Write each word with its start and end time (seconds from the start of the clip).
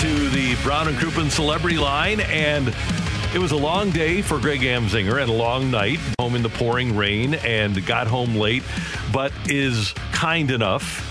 To 0.00 0.28
the 0.28 0.56
Brown 0.62 0.88
and 0.88 0.96
Crouppen 0.98 1.30
celebrity 1.30 1.78
line. 1.78 2.20
And 2.20 2.74
it 3.34 3.38
was 3.38 3.52
a 3.52 3.56
long 3.56 3.90
day 3.90 4.20
for 4.20 4.38
Greg 4.38 4.60
Amsinger 4.60 5.20
and 5.20 5.30
a 5.30 5.34
long 5.34 5.70
night 5.70 5.98
home 6.20 6.34
in 6.34 6.42
the 6.42 6.48
pouring 6.50 6.96
rain 6.96 7.34
and 7.34 7.84
got 7.86 8.06
home 8.06 8.36
late, 8.36 8.62
but 9.12 9.32
is 9.46 9.94
kind 10.12 10.50
enough 10.50 11.02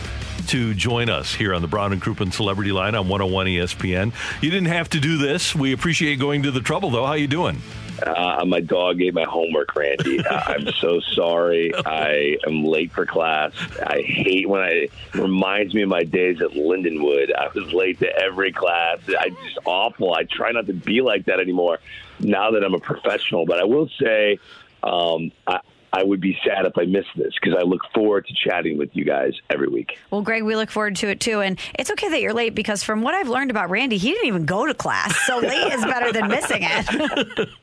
to 0.48 0.74
join 0.76 1.10
us 1.10 1.34
here 1.34 1.54
on 1.54 1.62
the 1.62 1.68
Brown 1.68 1.94
and 1.94 2.02
Crouppen 2.02 2.32
celebrity 2.32 2.72
line 2.72 2.94
on 2.94 3.08
101 3.08 3.48
ESPN. 3.48 4.14
You 4.42 4.52
didn't 4.52 4.68
have 4.68 4.90
to 4.92 5.00
do 5.00 5.18
this. 5.18 5.56
We 5.56 5.74
appreciate 5.74 6.20
going 6.20 6.44
to 6.44 6.52
the 6.52 6.62
trouble, 6.62 6.92
though. 6.92 7.06
How 7.06 7.14
you 7.14 7.28
doing? 7.28 7.62
Uh, 8.04 8.44
my 8.46 8.60
dog 8.60 9.02
ate 9.02 9.14
my 9.14 9.24
homework, 9.24 9.76
Randy. 9.76 10.20
Uh, 10.26 10.42
I'm 10.48 10.68
so 10.80 11.00
sorry. 11.00 11.72
I 11.86 12.38
am 12.46 12.64
late 12.64 12.92
for 12.92 13.06
class. 13.06 13.54
I 13.82 14.02
hate 14.02 14.48
when 14.50 14.62
I 14.62 14.90
reminds 15.14 15.74
me 15.74 15.84
of 15.84 15.90
my 15.90 16.04
days 16.04 16.42
at 16.42 16.52
Lindenwood. 16.52 17.34
I 17.36 17.50
was 17.54 17.72
late 17.74 18.00
to 18.00 18.18
every 18.18 18.52
class. 18.52 19.00
I 19.08 19.30
just 19.30 19.60
awful. 19.66 20.14
I 20.14 20.24
try 20.24 20.52
not 20.52 20.68
to 20.68 20.74
be 20.74 21.02
like 21.02 21.26
that 21.26 21.40
anymore 21.40 21.80
now 22.20 22.52
that 22.52 22.64
I'm 22.64 22.74
a 22.74 22.80
professional. 22.80 23.46
But 23.46 23.60
I 23.60 23.64
will 23.66 23.90
say, 24.02 24.40
um, 24.84 25.32
I, 25.48 25.60
I 25.96 26.04
would 26.04 26.20
be 26.20 26.38
sad 26.46 26.66
if 26.66 26.78
I 26.78 26.84
missed 26.84 27.08
this 27.16 27.34
because 27.42 27.58
I 27.58 27.64
look 27.64 27.80
forward 27.94 28.28
to 28.28 28.34
chatting 28.34 28.78
with 28.78 28.90
you 28.94 29.06
guys 29.06 29.32
every 29.50 29.70
week. 29.70 29.98
Well, 30.12 30.22
Greg, 30.22 30.44
we 30.44 30.58
look 30.58 30.70
forward 30.70 30.98
to 30.98 31.08
it 31.08 31.22
too. 31.22 31.40
And 31.40 31.58
it's 31.80 31.90
okay 31.92 32.10
that 32.10 32.22
you're 32.22 32.34
late 32.34 32.54
because 32.54 32.84
from 32.84 33.02
what 33.02 33.16
I've 33.16 33.30
learned 33.30 33.50
about 33.50 33.70
Randy, 33.70 33.96
he 33.96 34.12
didn't 34.12 34.28
even 34.28 34.46
go 34.46 34.66
to 34.66 34.74
class. 34.74 35.18
So 35.26 35.38
late 35.40 35.72
is 35.72 35.86
better 35.86 36.12
than 36.12 36.28
missing 36.28 36.60
it. 36.64 37.50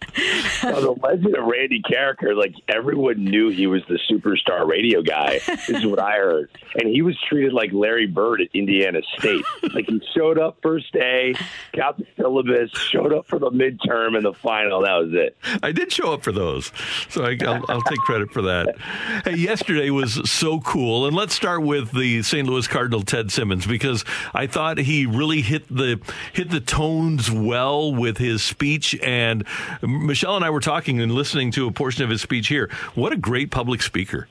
Well, 0.62 0.80
the 0.94 1.00
legend 1.02 1.34
of 1.34 1.44
Randy 1.46 1.80
Karraker, 1.82 2.36
like 2.36 2.54
everyone 2.68 3.24
knew 3.24 3.48
he 3.48 3.66
was 3.66 3.82
the 3.88 3.98
superstar 4.10 4.68
radio 4.68 5.00
guy. 5.02 5.40
this 5.46 5.70
is 5.70 5.86
what 5.86 5.98
I 5.98 6.18
heard. 6.18 6.50
And 6.74 6.88
he 6.88 7.00
was 7.00 7.18
treated 7.28 7.52
like 7.54 7.72
Larry 7.72 8.06
Bird 8.06 8.42
at 8.42 8.48
Indiana 8.52 9.00
State. 9.18 9.42
like 9.74 9.86
he 9.88 10.02
showed 10.14 10.38
up 10.38 10.58
first 10.62 10.92
day, 10.92 11.34
got 11.74 11.96
the 11.96 12.06
syllabus, 12.16 12.70
showed 12.72 13.12
up 13.12 13.26
for 13.26 13.38
the 13.38 13.50
midterm 13.50 14.14
and 14.14 14.24
the 14.24 14.34
final. 14.34 14.82
That 14.82 14.96
was 14.96 15.10
it. 15.12 15.36
I 15.62 15.72
did 15.72 15.90
show 15.90 16.12
up 16.12 16.22
for 16.22 16.32
those, 16.32 16.70
so 17.08 17.24
I, 17.24 17.36
will 17.40 17.64
I'll 17.68 17.82
take 17.82 17.98
credit 18.00 18.21
for 18.30 18.42
that. 18.42 18.76
Hey, 19.24 19.36
yesterday 19.36 19.90
was 19.90 20.30
so 20.30 20.60
cool, 20.60 21.06
and 21.06 21.16
let's 21.16 21.34
start 21.34 21.62
with 21.62 21.92
the 21.92 22.22
St. 22.22 22.46
Louis 22.46 22.66
Cardinal 22.68 23.02
Ted 23.02 23.32
Simmons 23.32 23.66
because 23.66 24.04
I 24.34 24.46
thought 24.46 24.78
he 24.78 25.06
really 25.06 25.42
hit 25.42 25.66
the 25.68 26.00
hit 26.32 26.50
the 26.50 26.60
tones 26.60 27.30
well 27.30 27.94
with 27.94 28.18
his 28.18 28.42
speech. 28.42 28.98
And 29.02 29.44
Michelle 29.82 30.36
and 30.36 30.44
I 30.44 30.50
were 30.50 30.60
talking 30.60 31.00
and 31.00 31.12
listening 31.12 31.50
to 31.52 31.66
a 31.66 31.72
portion 31.72 32.04
of 32.04 32.10
his 32.10 32.20
speech 32.20 32.48
here. 32.48 32.70
What 32.94 33.12
a 33.12 33.16
great 33.16 33.50
public 33.50 33.82
speaker! 33.82 34.28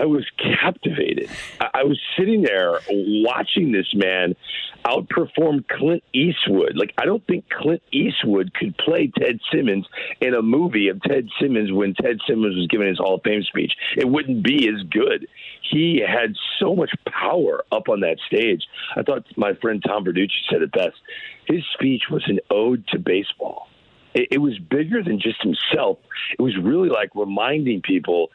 I, 0.00 0.04
was 0.04 0.24
captivated. 0.38 1.30
I, 1.60 1.70
I 1.74 1.84
was 1.84 1.98
sitting 2.18 2.42
there 2.42 2.78
watching 2.88 3.72
this 3.72 3.92
man 3.94 4.34
outperform 4.84 5.66
Clint 5.68 6.02
Eastwood. 6.12 6.76
Like, 6.76 6.94
I 6.98 7.04
don't 7.04 7.26
think 7.26 7.48
Clint 7.48 7.82
Eastwood 7.92 8.54
could 8.54 8.76
play 8.78 9.10
Ted 9.18 9.40
Simmons 9.52 9.86
in 10.20 10.34
a 10.34 10.42
movie 10.42 10.88
of 10.88 11.02
Ted 11.02 11.28
Simmons 11.40 11.72
when 11.72 11.94
Ted 11.94 12.18
Simmons 12.28 12.56
was 12.56 12.66
giving 12.68 12.88
his 12.88 12.98
Hall 12.98 13.16
of 13.16 13.22
Fame 13.24 13.42
speech. 13.42 13.72
It 13.96 14.08
wouldn't 14.08 14.44
be 14.44 14.68
as 14.68 14.82
good. 14.90 15.26
He 15.70 16.02
had 16.06 16.34
so 16.60 16.76
much 16.76 16.90
power 17.06 17.64
up 17.72 17.88
on 17.88 18.00
that 18.00 18.18
stage. 18.26 18.62
I 18.94 19.02
thought 19.02 19.26
my 19.36 19.54
friend 19.54 19.82
Tom 19.84 20.04
Verducci 20.04 20.46
said 20.50 20.62
it 20.62 20.72
best. 20.72 20.96
His 21.46 21.62
speech 21.74 22.02
was 22.10 22.22
an 22.26 22.38
ode 22.50 22.86
to 22.88 22.98
baseball. 22.98 23.68
It, 24.14 24.28
it 24.32 24.38
was 24.38 24.58
bigger 24.58 25.02
than 25.02 25.20
just 25.20 25.42
himself. 25.42 25.98
It 26.38 26.42
was 26.42 26.56
really 26.56 26.88
like 26.88 27.10
reminding 27.14 27.82
people 27.82 28.30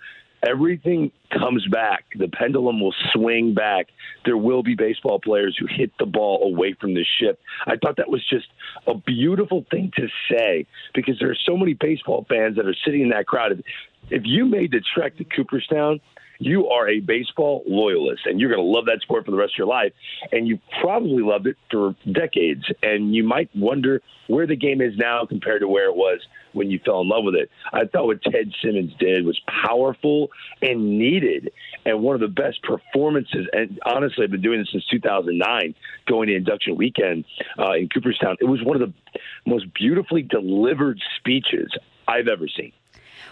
everything 0.47 1.11
comes 1.31 1.65
back. 1.67 2.05
The 2.17 2.27
pendulum 2.27 2.81
will 2.81 2.93
swing 3.13 3.53
back. 3.53 3.87
There 4.25 4.37
will 4.37 4.63
be 4.63 4.75
baseball 4.75 5.19
players 5.19 5.55
who 5.59 5.67
hit 5.67 5.91
the 5.99 6.05
ball 6.05 6.43
away 6.43 6.75
from 6.79 6.93
the 6.93 7.05
ship. 7.19 7.39
I 7.65 7.77
thought 7.77 7.97
that 7.97 8.09
was 8.09 8.25
just 8.27 8.47
a 8.87 8.95
beautiful 8.95 9.65
thing 9.71 9.91
to 9.97 10.07
say 10.29 10.65
because 10.93 11.17
there 11.19 11.29
are 11.29 11.37
so 11.45 11.55
many 11.55 11.73
baseball 11.73 12.25
fans 12.27 12.55
that 12.57 12.65
are 12.65 12.75
sitting 12.85 13.01
in 13.01 13.09
that 13.09 13.27
crowd. 13.27 13.63
If, 14.09 14.23
you 14.25 14.45
made 14.45 14.71
the 14.71 14.81
trek 14.93 15.17
to 15.17 15.23
Cooperstown, 15.23 15.99
you 16.41 16.67
are 16.69 16.89
a 16.89 16.99
baseball 16.99 17.63
loyalist 17.67 18.23
and 18.25 18.39
you're 18.39 18.49
going 18.49 18.63
to 18.63 18.65
love 18.65 18.85
that 18.85 18.99
sport 19.01 19.25
for 19.25 19.31
the 19.31 19.37
rest 19.37 19.53
of 19.53 19.59
your 19.59 19.67
life. 19.67 19.93
And 20.31 20.47
you 20.47 20.59
probably 20.81 21.21
loved 21.21 21.45
it 21.45 21.55
for 21.69 21.95
decades. 22.11 22.63
And 22.81 23.13
you 23.13 23.23
might 23.23 23.49
wonder 23.55 24.01
where 24.27 24.47
the 24.47 24.55
game 24.55 24.81
is 24.81 24.97
now 24.97 25.25
compared 25.25 25.61
to 25.61 25.67
where 25.67 25.85
it 25.85 25.95
was 25.95 26.19
when 26.53 26.71
you 26.71 26.79
fell 26.83 27.01
in 27.01 27.09
love 27.09 27.23
with 27.23 27.35
it. 27.35 27.49
I 27.71 27.85
thought 27.85 28.07
what 28.07 28.23
Ted 28.23 28.51
Simmons 28.61 28.91
did 28.99 29.23
was 29.23 29.39
powerful 29.65 30.29
and 30.61 30.97
needed 30.97 31.51
and 31.85 32.01
one 32.01 32.15
of 32.15 32.21
the 32.21 32.27
best 32.27 32.61
performances. 32.63 33.47
And 33.53 33.79
honestly, 33.85 34.23
I've 34.23 34.31
been 34.31 34.41
doing 34.41 34.59
this 34.59 34.69
since 34.71 34.85
2009, 34.87 35.75
going 36.07 36.27
to 36.27 36.35
induction 36.35 36.75
weekend 36.75 37.25
uh, 37.59 37.73
in 37.73 37.87
Cooperstown. 37.89 38.37
It 38.41 38.45
was 38.45 38.63
one 38.63 38.81
of 38.81 38.89
the 38.89 39.19
most 39.45 39.71
beautifully 39.75 40.23
delivered 40.23 40.99
speeches 41.19 41.71
I've 42.07 42.27
ever 42.27 42.47
seen. 42.47 42.73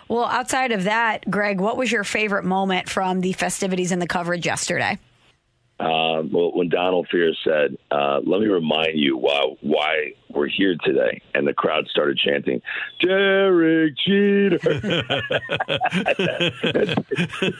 Well, 0.09 0.25
outside 0.25 0.71
of 0.71 0.85
that, 0.85 1.29
Greg, 1.29 1.61
what 1.61 1.77
was 1.77 1.91
your 1.91 2.03
favorite 2.03 2.43
moment 2.43 2.89
from 2.89 3.21
the 3.21 3.33
festivities 3.33 3.91
and 3.91 4.01
the 4.01 4.07
coverage 4.07 4.45
yesterday? 4.45 4.97
Um, 5.79 6.29
well, 6.33 6.51
when 6.53 6.67
Donald 6.67 7.07
Fehr 7.13 7.31
said, 7.41 7.77
uh, 7.89 8.19
"Let 8.25 8.41
me 8.41 8.47
remind 8.47 8.99
you 8.99 9.15
why 9.15 9.55
why 9.61 10.11
we're 10.27 10.49
here 10.49 10.75
today," 10.83 11.21
and 11.33 11.47
the 11.47 11.53
crowd 11.53 11.87
started 11.87 12.17
chanting, 12.17 12.61
"Derek 12.99 13.95
Jeter." 14.05 14.57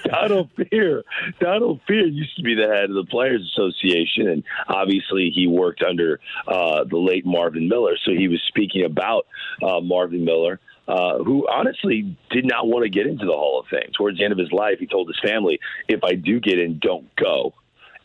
Donald 0.03 0.49
Fehr, 0.57 1.03
Donald 1.39 1.79
Fehr 1.88 2.13
used 2.13 2.35
to 2.35 2.43
be 2.43 2.55
the 2.55 2.67
head 2.67 2.89
of 2.89 2.95
the 2.95 3.05
Players 3.09 3.41
Association, 3.55 4.27
and 4.27 4.43
obviously 4.67 5.31
he 5.33 5.47
worked 5.47 5.81
under 5.81 6.19
uh, 6.45 6.83
the 6.83 6.97
late 6.97 7.25
Marvin 7.25 7.69
Miller, 7.69 7.95
so 8.03 8.11
he 8.11 8.27
was 8.27 8.41
speaking 8.49 8.83
about 8.83 9.27
uh, 9.63 9.79
Marvin 9.79 10.25
Miller. 10.25 10.59
Uh, 10.89 11.23
who 11.23 11.47
honestly 11.47 12.17
did 12.31 12.45
not 12.45 12.66
want 12.66 12.83
to 12.83 12.89
get 12.89 13.05
into 13.05 13.23
the 13.23 13.31
Hall 13.31 13.59
of 13.59 13.67
Fame. 13.67 13.91
Towards 13.95 14.17
the 14.17 14.23
end 14.23 14.33
of 14.33 14.39
his 14.39 14.51
life, 14.51 14.79
he 14.79 14.88
told 14.88 15.07
his 15.07 15.19
family, 15.23 15.59
"If 15.88 16.03
I 16.03 16.16
do 16.16 16.39
get 16.39 16.57
in, 16.57 16.79
don't 16.79 17.16
go." 17.16 17.53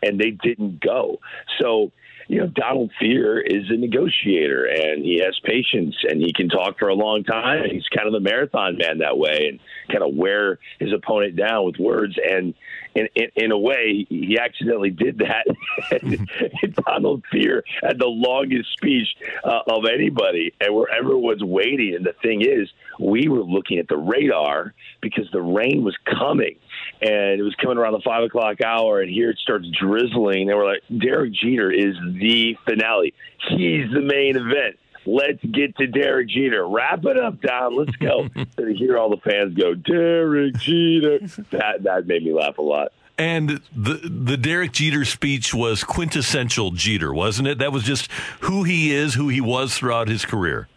and 0.05 0.21
they 0.21 0.31
didn't 0.31 0.81
go. 0.81 1.21
So, 1.61 1.93
you 2.29 2.41
know, 2.41 2.47
Donald 2.47 2.91
Fehr 3.01 3.43
is 3.45 3.71
a 3.71 3.77
negotiator 3.77 4.65
and 4.65 5.05
he 5.05 5.21
has 5.21 5.39
patience 5.45 5.95
and 6.09 6.21
he 6.21 6.33
can 6.33 6.49
talk 6.49 6.79
for 6.79 6.89
a 6.89 6.95
long 6.95 7.25
time. 7.25 7.69
He's 7.71 7.87
kind 7.89 8.09
of 8.09 8.15
a 8.15 8.21
marathon 8.21 8.77
man 8.79 8.99
that 8.99 9.19
way 9.19 9.49
and 9.49 9.61
kind 9.91 10.03
of 10.03 10.15
wear 10.15 10.59
his 10.79 10.93
opponent 10.93 11.37
down 11.37 11.65
with 11.65 11.77
words. 11.79 12.17
And 12.23 12.55
in, 12.95 13.09
in, 13.15 13.29
in 13.37 13.53
a 13.53 13.59
way, 13.59 14.07
he 14.09 14.39
accidentally 14.39 14.91
did 14.91 15.19
that. 15.19 15.47
and 15.91 16.29
Donald 16.87 17.25
Fehr 17.33 17.63
had 17.83 17.99
the 17.99 18.07
longest 18.07 18.73
speech 18.73 19.09
uh, 19.45 19.61
of 19.69 19.85
anybody 19.93 20.55
and 20.61 20.75
where 20.75 20.89
everyone's 20.91 21.43
waiting. 21.43 21.95
And 21.95 22.05
the 22.05 22.15
thing 22.23 22.43
is, 22.43 22.71
we 22.99 23.29
were 23.29 23.43
looking 23.43 23.79
at 23.79 23.89
the 23.89 23.97
radar 23.97 24.75
because 25.01 25.29
the 25.33 25.43
rain 25.43 25.85
was 25.85 25.97
coming 26.05 26.57
and 27.01 27.41
it 27.41 27.43
was 27.43 27.55
coming 27.57 27.79
around 27.79 27.93
the 27.93 28.03
five 28.05 28.23
o'clock 28.23 28.61
hour, 28.61 29.01
and 29.01 29.11
here 29.11 29.31
it 29.31 29.39
starts 29.39 29.67
drizzling. 29.79 30.49
And 30.49 30.59
we're 30.59 30.67
like, 30.67 30.83
Derek 30.97 31.33
Jeter 31.33 31.71
is 31.71 31.97
the 32.21 32.57
finale. 32.65 33.15
He's 33.51 33.91
the 33.93 34.01
main 34.01 34.37
event. 34.37 34.79
Let's 35.07 35.43
get 35.45 35.77
to 35.77 35.87
Derek 35.87 36.29
Jeter. 36.29 36.67
Wrap 36.67 37.05
it 37.05 37.19
up, 37.19 37.41
Don. 37.41 37.77
Let's 37.77 37.97
go. 37.97 38.29
to 38.57 38.75
hear 38.75 38.99
all 38.99 39.11
the 39.11 39.19
fans 39.19 39.55
go, 39.55 39.75
Derek 39.75 40.57
Jeter. 40.57 41.19
That 41.51 41.83
that 41.83 42.07
made 42.07 42.25
me 42.25 42.33
laugh 42.33 42.59
a 42.59 42.63
lot. 42.63 42.93
And 43.17 43.61
the 43.75 44.01
the 44.03 44.37
Derek 44.37 44.73
Jeter 44.73 45.05
speech 45.05 45.55
was 45.55 45.85
quintessential 45.85 46.73
Jeter, 46.73 47.15
wasn't 47.15 47.49
it? 47.49 47.59
That 47.59 47.73
was 47.73 47.85
just 47.85 48.11
who 48.41 48.65
he 48.65 48.93
is, 48.93 49.15
who 49.15 49.29
he 49.29 49.41
was 49.41 49.77
throughout 49.77 50.09
his 50.09 50.25
career. 50.25 50.69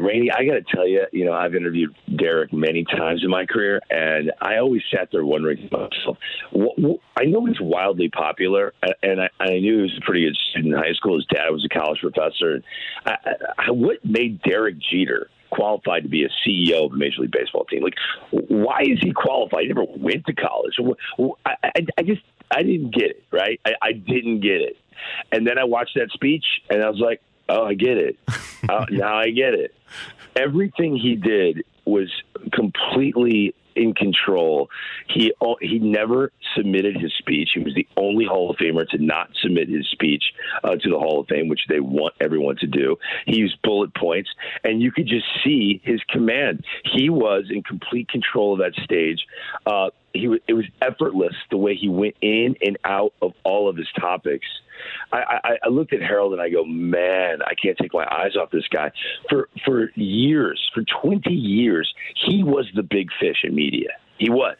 Randy, 0.00 0.30
I 0.30 0.44
got 0.44 0.54
to 0.54 0.64
tell 0.74 0.86
you, 0.86 1.04
you 1.12 1.24
know, 1.24 1.32
I've 1.32 1.54
interviewed 1.54 1.94
Derek 2.16 2.52
many 2.52 2.84
times 2.84 3.22
in 3.24 3.30
my 3.30 3.46
career, 3.46 3.80
and 3.90 4.32
I 4.40 4.58
always 4.58 4.82
sat 4.90 5.08
there 5.10 5.24
wondering 5.24 5.68
myself, 5.70 6.18
I 7.16 7.24
know 7.24 7.44
he's 7.46 7.60
wildly 7.60 8.08
popular, 8.08 8.72
and 9.02 9.20
I, 9.20 9.46
knew 9.58 9.76
he 9.76 9.82
was 9.82 9.98
a 10.00 10.04
pretty 10.04 10.24
good 10.24 10.36
student 10.50 10.74
in 10.74 10.78
high 10.78 10.92
school. 10.94 11.16
His 11.16 11.26
dad 11.26 11.50
was 11.50 11.64
a 11.64 11.68
college 11.68 12.00
professor. 12.00 12.62
What 13.68 14.04
made 14.04 14.42
Derek 14.42 14.76
Jeter 14.78 15.28
qualified 15.50 16.04
to 16.04 16.08
be 16.08 16.24
a 16.24 16.30
CEO 16.46 16.86
of 16.86 16.92
a 16.92 16.96
Major 16.96 17.22
League 17.22 17.32
Baseball 17.32 17.64
team? 17.64 17.82
Like, 17.82 17.94
why 18.30 18.82
is 18.82 18.98
he 19.00 19.12
qualified? 19.12 19.62
He 19.62 19.68
never 19.68 19.84
went 19.84 20.26
to 20.26 20.34
college. 20.34 20.74
I, 21.44 22.02
just, 22.02 22.22
I 22.50 22.62
didn't 22.62 22.94
get 22.94 23.10
it, 23.10 23.24
right? 23.30 23.60
I 23.82 23.92
didn't 23.92 24.40
get 24.40 24.60
it. 24.60 24.76
And 25.32 25.46
then 25.46 25.58
I 25.58 25.64
watched 25.64 25.94
that 25.96 26.10
speech, 26.12 26.44
and 26.70 26.82
I 26.82 26.88
was 26.88 27.00
like, 27.00 27.20
oh, 27.48 27.64
I 27.64 27.74
get 27.74 27.96
it. 27.96 28.16
uh, 28.68 28.86
now 28.90 29.16
I 29.16 29.30
get 29.30 29.54
it. 29.54 29.74
Everything 30.36 30.96
he 30.96 31.16
did 31.16 31.64
was 31.84 32.10
completely 32.52 33.54
in 33.76 33.94
control. 33.94 34.70
He 35.08 35.32
he 35.60 35.78
never 35.78 36.32
submitted 36.56 36.96
his 36.96 37.12
speech. 37.18 37.50
He 37.54 37.60
was 37.60 37.74
the 37.74 37.86
only 37.96 38.24
Hall 38.24 38.50
of 38.50 38.56
Famer 38.56 38.88
to 38.90 38.98
not 38.98 39.30
submit 39.40 39.68
his 39.68 39.86
speech 39.88 40.24
uh, 40.64 40.76
to 40.76 40.90
the 40.90 40.98
Hall 40.98 41.20
of 41.20 41.28
Fame, 41.28 41.48
which 41.48 41.66
they 41.68 41.80
want 41.80 42.14
everyone 42.20 42.56
to 42.56 42.66
do. 42.66 42.96
He 43.26 43.36
used 43.36 43.60
bullet 43.62 43.94
points, 43.94 44.30
and 44.64 44.80
you 44.80 44.92
could 44.92 45.06
just 45.06 45.26
see 45.44 45.80
his 45.84 46.00
command. 46.08 46.64
He 46.84 47.10
was 47.10 47.44
in 47.50 47.62
complete 47.62 48.08
control 48.08 48.52
of 48.54 48.58
that 48.60 48.74
stage. 48.84 49.26
Uh, 49.66 49.90
he 50.14 50.28
it 50.46 50.54
was 50.54 50.66
effortless 50.80 51.34
the 51.50 51.56
way 51.56 51.74
he 51.74 51.88
went 51.88 52.16
in 52.20 52.56
and 52.60 52.78
out 52.84 53.14
of 53.22 53.32
all 53.44 53.68
of 53.68 53.76
his 53.76 53.88
topics. 53.98 54.46
I, 55.12 55.40
I, 55.44 55.50
I 55.64 55.68
looked 55.68 55.92
at 55.92 56.00
Harold 56.00 56.32
and 56.32 56.42
I 56.42 56.48
go, 56.48 56.64
man, 56.64 57.38
I 57.42 57.54
can't 57.54 57.78
take 57.78 57.94
my 57.94 58.04
eyes 58.04 58.36
off 58.36 58.50
this 58.50 58.66
guy. 58.68 58.90
For 59.28 59.48
for 59.64 59.90
years, 59.94 60.60
for 60.74 60.82
twenty 61.02 61.34
years, 61.34 61.92
he 62.26 62.42
was 62.42 62.66
the 62.74 62.82
big 62.82 63.08
fish 63.20 63.38
in 63.44 63.54
media. 63.62 63.90
He 64.18 64.30
was. 64.30 64.56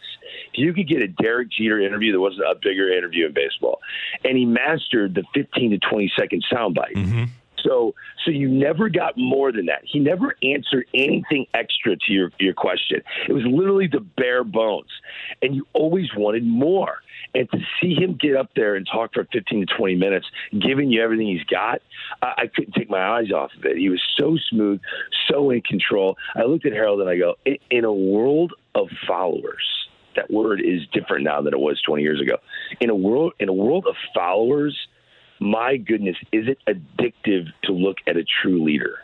You 0.54 0.72
could 0.74 0.88
get 0.88 1.02
a 1.02 1.08
Derek 1.08 1.50
Jeter 1.50 1.80
interview, 1.80 2.10
there 2.12 2.20
wasn't 2.20 2.46
a 2.46 2.54
bigger 2.60 2.92
interview 2.92 3.26
in 3.26 3.32
baseball, 3.32 3.78
and 4.24 4.36
he 4.36 4.44
mastered 4.44 5.14
the 5.14 5.24
fifteen 5.34 5.70
to 5.70 5.78
twenty 5.78 6.10
second 6.18 6.44
soundbite. 6.52 6.94
Mm-hmm. 6.94 7.24
So 7.62 7.94
so 8.24 8.30
you 8.30 8.48
never 8.48 8.88
got 8.88 9.16
more 9.16 9.52
than 9.52 9.66
that. 9.66 9.82
He 9.84 9.98
never 9.98 10.34
answered 10.42 10.86
anything 10.94 11.46
extra 11.54 11.96
to 11.96 12.12
your 12.12 12.30
your 12.38 12.54
question. 12.54 13.02
It 13.28 13.32
was 13.32 13.44
literally 13.44 13.88
the 13.88 14.00
bare 14.00 14.44
bones, 14.44 14.90
and 15.40 15.54
you 15.54 15.66
always 15.72 16.08
wanted 16.16 16.44
more. 16.44 16.98
And 17.34 17.50
to 17.50 17.58
see 17.80 17.94
him 17.94 18.18
get 18.20 18.36
up 18.36 18.50
there 18.54 18.74
and 18.74 18.86
talk 18.86 19.14
for 19.14 19.26
15 19.32 19.66
to 19.66 19.74
20 19.74 19.94
minutes, 19.94 20.26
giving 20.58 20.90
you 20.90 21.02
everything 21.02 21.28
he's 21.28 21.44
got, 21.44 21.80
I, 22.20 22.32
I 22.36 22.46
couldn't 22.46 22.74
take 22.74 22.90
my 22.90 23.02
eyes 23.02 23.32
off 23.32 23.50
of 23.56 23.64
it. 23.64 23.78
He 23.78 23.88
was 23.88 24.02
so 24.18 24.36
smooth, 24.50 24.80
so 25.30 25.50
in 25.50 25.62
control. 25.62 26.18
I 26.34 26.42
looked 26.42 26.66
at 26.66 26.72
Harold 26.72 27.00
and 27.00 27.08
I 27.08 27.16
go, 27.16 27.36
in, 27.46 27.56
in 27.70 27.84
a 27.84 27.92
world 27.92 28.52
of 28.74 28.88
followers, 29.06 29.64
that 30.14 30.30
word 30.30 30.60
is 30.60 30.82
different 30.92 31.24
now 31.24 31.40
than 31.40 31.54
it 31.54 31.60
was 31.60 31.80
20 31.80 32.02
years 32.02 32.20
ago. 32.20 32.36
In 32.80 32.90
a 32.90 32.94
world, 32.94 33.32
in 33.40 33.48
a 33.48 33.54
world 33.54 33.86
of 33.86 33.96
followers 34.14 34.76
my 35.42 35.76
goodness, 35.76 36.16
is 36.32 36.46
it 36.48 36.58
addictive 36.66 37.46
to 37.64 37.72
look 37.72 37.98
at 38.06 38.16
a 38.16 38.24
true 38.42 38.62
leader? 38.64 38.98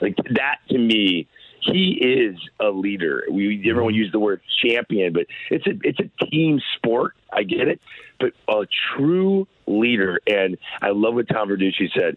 Like 0.00 0.16
that 0.34 0.58
to 0.70 0.78
me, 0.78 1.28
he 1.60 1.92
is 2.00 2.36
a 2.58 2.70
leader. 2.70 3.24
We 3.30 3.62
everyone 3.68 3.92
mm-hmm. 3.92 3.98
use 3.98 4.12
the 4.12 4.18
word 4.18 4.40
champion, 4.64 5.12
but 5.12 5.26
it's 5.50 5.66
a 5.66 5.72
it's 5.82 5.98
a 6.00 6.26
team 6.26 6.60
sport. 6.76 7.14
I 7.32 7.42
get 7.42 7.68
it, 7.68 7.80
but 8.18 8.32
a 8.48 8.66
true 8.96 9.46
leader, 9.66 10.20
and 10.26 10.56
I 10.80 10.90
love 10.90 11.14
what 11.14 11.28
Tom 11.28 11.48
Verducci 11.48 11.92
said. 11.94 12.16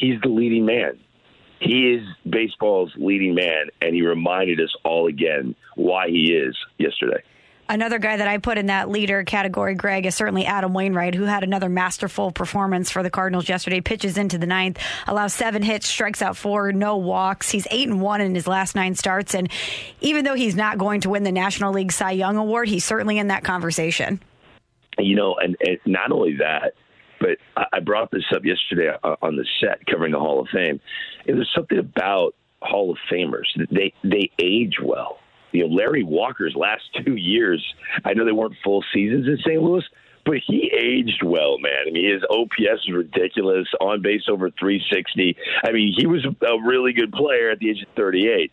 He's 0.00 0.20
the 0.22 0.28
leading 0.28 0.64
man. 0.64 0.98
He 1.60 1.92
is 1.92 2.06
baseball's 2.28 2.92
leading 2.96 3.34
man, 3.34 3.66
and 3.82 3.94
he 3.94 4.02
reminded 4.02 4.60
us 4.60 4.74
all 4.84 5.06
again 5.06 5.54
why 5.74 6.08
he 6.08 6.32
is 6.32 6.56
yesterday. 6.78 7.22
Another 7.70 7.98
guy 7.98 8.16
that 8.16 8.26
I 8.26 8.38
put 8.38 8.56
in 8.56 8.66
that 8.66 8.88
leader 8.88 9.24
category, 9.24 9.74
Greg, 9.74 10.06
is 10.06 10.14
certainly 10.14 10.46
Adam 10.46 10.72
Wainwright, 10.72 11.14
who 11.14 11.24
had 11.24 11.42
another 11.42 11.68
masterful 11.68 12.32
performance 12.32 12.90
for 12.90 13.02
the 13.02 13.10
Cardinals 13.10 13.46
yesterday. 13.46 13.82
Pitches 13.82 14.16
into 14.16 14.38
the 14.38 14.46
ninth, 14.46 14.78
allows 15.06 15.34
seven 15.34 15.62
hits, 15.62 15.86
strikes 15.86 16.22
out 16.22 16.34
four, 16.34 16.72
no 16.72 16.96
walks. 16.96 17.50
He's 17.50 17.66
eight 17.70 17.86
and 17.86 18.00
one 18.00 18.22
in 18.22 18.34
his 18.34 18.46
last 18.46 18.74
nine 18.74 18.94
starts, 18.94 19.34
and 19.34 19.50
even 20.00 20.24
though 20.24 20.34
he's 20.34 20.56
not 20.56 20.78
going 20.78 21.02
to 21.02 21.10
win 21.10 21.24
the 21.24 21.32
National 21.32 21.74
League 21.74 21.92
Cy 21.92 22.12
Young 22.12 22.38
Award, 22.38 22.68
he's 22.68 22.86
certainly 22.86 23.18
in 23.18 23.28
that 23.28 23.44
conversation. 23.44 24.18
You 24.98 25.14
know, 25.14 25.36
and, 25.36 25.54
and 25.60 25.78
not 25.84 26.10
only 26.10 26.36
that, 26.38 26.72
but 27.20 27.36
I 27.54 27.80
brought 27.80 28.10
this 28.10 28.24
up 28.34 28.46
yesterday 28.46 28.96
on 29.02 29.36
the 29.36 29.46
set 29.60 29.84
covering 29.86 30.12
the 30.12 30.18
Hall 30.18 30.40
of 30.40 30.48
Fame. 30.48 30.80
And 31.26 31.36
there's 31.36 31.52
something 31.54 31.78
about 31.78 32.34
Hall 32.62 32.90
of 32.90 32.96
Famers; 33.12 33.44
they 33.70 33.92
they 34.02 34.30
age 34.38 34.76
well 34.82 35.18
you 35.52 35.66
know, 35.66 35.74
Larry 35.74 36.02
Walker's 36.02 36.54
last 36.54 36.82
two 37.04 37.16
years, 37.16 37.64
I 38.04 38.14
know 38.14 38.24
they 38.24 38.32
weren't 38.32 38.56
full 38.62 38.84
seasons 38.92 39.26
in 39.26 39.38
St. 39.38 39.62
Louis, 39.62 39.84
but 40.24 40.38
he 40.46 40.70
aged 40.78 41.22
well, 41.22 41.58
man. 41.58 41.84
I 41.86 41.90
mean, 41.90 42.12
his 42.12 42.22
OPS 42.28 42.82
is 42.86 42.92
ridiculous, 42.92 43.66
on 43.80 44.02
base 44.02 44.24
over 44.28 44.50
360. 44.50 45.36
I 45.64 45.72
mean, 45.72 45.94
he 45.96 46.06
was 46.06 46.24
a 46.24 46.60
really 46.66 46.92
good 46.92 47.12
player 47.12 47.50
at 47.50 47.60
the 47.60 47.70
age 47.70 47.82
of 47.82 47.88
38. 47.96 48.52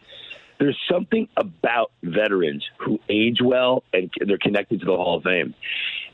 There's 0.57 0.79
something 0.89 1.27
about 1.35 1.91
veterans 2.01 2.65
who 2.77 2.99
age 3.09 3.39
well 3.43 3.83
and 3.91 4.09
they're 4.25 4.37
connected 4.37 4.79
to 4.79 4.85
the 4.85 4.95
Hall 4.95 5.17
of 5.17 5.23
Fame. 5.23 5.53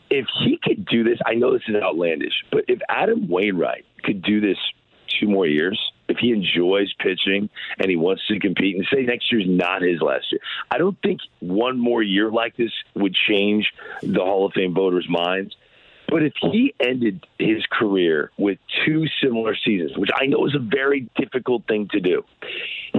If 0.09 0.25
he 0.43 0.59
could 0.61 0.85
do 0.85 1.03
this, 1.03 1.19
I 1.25 1.35
know 1.35 1.53
this 1.53 1.61
is 1.67 1.75
outlandish, 1.75 2.43
but 2.51 2.65
if 2.67 2.79
Adam 2.89 3.29
Wainwright 3.29 3.85
could 4.03 4.23
do 4.23 4.41
this 4.41 4.57
two 5.19 5.27
more 5.27 5.45
years, 5.45 5.79
if 6.11 6.17
he 6.17 6.31
enjoys 6.31 6.93
pitching 6.99 7.49
and 7.79 7.89
he 7.89 7.95
wants 7.95 8.25
to 8.27 8.39
compete 8.39 8.75
and 8.75 8.85
say 8.93 9.03
next 9.03 9.31
year's 9.31 9.45
not 9.47 9.81
his 9.81 10.01
last 10.01 10.31
year, 10.31 10.41
I 10.69 10.77
don't 10.77 10.97
think 11.01 11.21
one 11.39 11.79
more 11.79 12.03
year 12.03 12.29
like 12.29 12.55
this 12.57 12.71
would 12.95 13.15
change 13.15 13.71
the 14.03 14.19
Hall 14.19 14.45
of 14.45 14.53
Fame 14.53 14.73
voters' 14.73 15.07
minds. 15.09 15.55
But 16.09 16.23
if 16.23 16.33
he 16.41 16.75
ended 16.77 17.25
his 17.39 17.65
career 17.71 18.31
with 18.37 18.59
two 18.85 19.05
similar 19.23 19.55
seasons, 19.55 19.97
which 19.97 20.09
I 20.13 20.25
know 20.25 20.45
is 20.45 20.53
a 20.53 20.59
very 20.59 21.09
difficult 21.15 21.65
thing 21.67 21.87
to 21.93 22.01
do, 22.01 22.23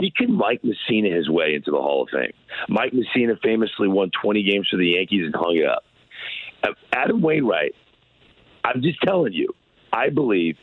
he 0.00 0.10
could 0.10 0.30
Mike 0.30 0.62
Mussina 0.62 1.14
his 1.14 1.28
way 1.28 1.54
into 1.54 1.70
the 1.70 1.76
Hall 1.76 2.04
of 2.04 2.08
Fame. 2.08 2.32
Mike 2.68 2.92
Mussina 2.92 3.38
famously 3.42 3.86
won 3.86 4.10
20 4.22 4.42
games 4.44 4.66
for 4.70 4.78
the 4.78 4.92
Yankees 4.96 5.26
and 5.26 5.34
hung 5.34 5.56
it 5.56 5.66
up. 5.66 5.84
Adam 6.90 7.20
Wainwright, 7.20 7.74
I'm 8.64 8.80
just 8.80 9.02
telling 9.02 9.34
you, 9.34 9.54
I 9.92 10.08
believe 10.08 10.56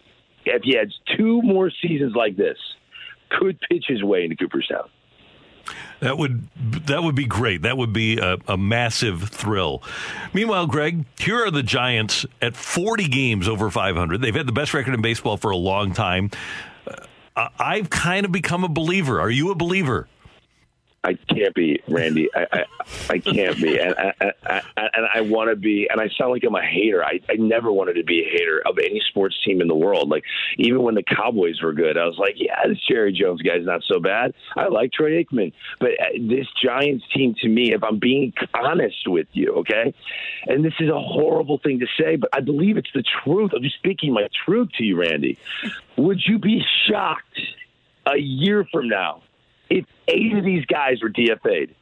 if 0.55 0.63
he 0.63 0.75
has 0.75 0.93
two 1.17 1.41
more 1.41 1.71
seasons 1.81 2.15
like 2.15 2.35
this, 2.37 2.57
could 3.29 3.59
pitch 3.69 3.85
his 3.87 4.03
way 4.03 4.23
into 4.23 4.35
Cooperstown. 4.35 4.89
That 5.99 6.17
would 6.17 6.47
that 6.87 7.03
would 7.03 7.15
be 7.15 7.25
great. 7.25 7.63
That 7.63 7.77
would 7.77 7.91
be 7.91 8.17
a, 8.17 8.37
a, 8.47 8.57
massive 8.57 9.29
thrill. 9.29 9.83
Meanwhile, 10.33 10.67
Greg, 10.67 11.05
here 11.19 11.45
are 11.45 11.51
the 11.51 11.61
Giants 11.61 12.25
at 12.41 12.55
40 12.55 13.07
games 13.09 13.47
over 13.47 13.69
500. 13.69 14.21
They've 14.21 14.33
had 14.33 14.47
the 14.47 14.53
best 14.53 14.73
record 14.73 14.93
in 14.93 15.01
baseball 15.01 15.37
for 15.37 15.51
a 15.51 15.57
long 15.57 15.93
time. 15.93 16.31
Uh, 17.35 17.49
I've 17.59 17.89
kind 17.89 18.25
of 18.25 18.31
become 18.31 18.63
a 18.63 18.69
believer. 18.69 19.19
Are 19.19 19.29
you 19.29 19.51
a 19.51 19.55
believer? 19.55 20.07
I 21.03 21.13
can't 21.13 21.55
be, 21.55 21.81
Randy. 21.87 22.29
I 22.35 22.47
I, 22.51 22.65
I 23.09 23.19
can't 23.19 23.55
be, 23.61 23.79
and 23.79 23.95
I, 23.97 24.33
I, 24.45 24.61
and 24.75 25.07
I 25.13 25.21
want 25.21 25.49
to 25.49 25.55
be. 25.55 25.87
And 25.89 26.01
I 26.01 26.09
sound 26.17 26.31
like 26.31 26.43
I'm 26.43 26.55
a 26.55 26.61
hater. 26.61 27.03
I, 27.03 27.19
I 27.29 27.35
never 27.35 27.71
wanted 27.71 27.93
to 27.93 28.03
be 28.03 28.21
a 28.21 28.29
hater 28.29 28.61
of 28.65 28.77
any 28.77 29.01
sports 29.09 29.37
team 29.45 29.61
in 29.61 29.67
the 29.67 29.75
world. 29.75 30.09
Like 30.09 30.23
even 30.57 30.81
when 30.81 30.95
the 30.95 31.03
Cowboys 31.03 31.61
were 31.61 31.73
good, 31.73 31.97
I 31.97 32.05
was 32.05 32.17
like, 32.17 32.35
yeah, 32.37 32.67
this 32.67 32.79
Jerry 32.87 33.13
Jones 33.13 33.41
guy's 33.41 33.65
not 33.65 33.81
so 33.83 33.99
bad. 33.99 34.33
I 34.57 34.67
like 34.67 34.91
Troy 34.91 35.23
Aikman, 35.23 35.53
but 35.79 35.91
uh, 35.91 36.05
this 36.19 36.47
Giants 36.61 37.05
team, 37.13 37.33
to 37.41 37.47
me, 37.47 37.73
if 37.73 37.83
I'm 37.83 37.99
being 37.99 38.33
honest 38.53 39.07
with 39.07 39.27
you, 39.31 39.53
okay, 39.59 39.93
and 40.47 40.65
this 40.65 40.73
is 40.79 40.89
a 40.89 40.99
horrible 40.99 41.59
thing 41.59 41.79
to 41.79 41.87
say, 41.97 42.17
but 42.17 42.29
I 42.33 42.41
believe 42.41 42.77
it's 42.77 42.91
the 42.93 43.03
truth. 43.23 43.51
I'm 43.55 43.63
just 43.63 43.75
speaking 43.75 44.13
my 44.13 44.27
truth 44.45 44.69
to 44.77 44.83
you, 44.83 44.99
Randy. 44.99 45.37
Would 45.97 46.21
you 46.25 46.39
be 46.39 46.61
shocked 46.87 47.39
a 48.05 48.17
year 48.17 48.67
from 48.71 48.89
now? 48.89 49.23
If 49.69 49.85
eight 50.07 50.33
of 50.33 50.43
these 50.43 50.65
guys 50.65 51.01
were 51.01 51.09
DFA'd. 51.09 51.75